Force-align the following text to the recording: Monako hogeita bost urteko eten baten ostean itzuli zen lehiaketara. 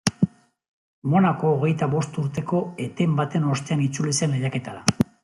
Monako 1.13 1.51
hogeita 1.57 1.89
bost 1.91 2.17
urteko 2.21 2.63
eten 2.89 3.13
baten 3.21 3.47
ostean 3.53 3.85
itzuli 3.89 4.17
zen 4.21 4.35
lehiaketara. 4.39 5.09